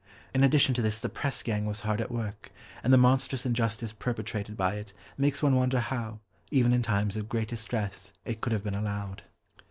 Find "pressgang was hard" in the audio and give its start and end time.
1.09-2.01